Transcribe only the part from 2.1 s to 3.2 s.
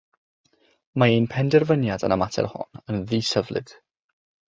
y mater hwn yn